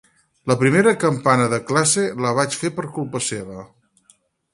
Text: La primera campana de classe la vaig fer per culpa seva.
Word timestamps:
La 0.51 0.55
primera 0.61 0.93
campana 1.03 1.45
de 1.51 1.59
classe 1.71 2.05
la 2.27 2.31
vaig 2.39 2.57
fer 2.63 2.73
per 2.79 2.87
culpa 2.97 3.23
seva. 3.27 3.67